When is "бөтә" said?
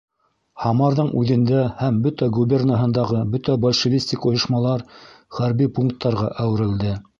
2.07-2.29, 3.37-3.59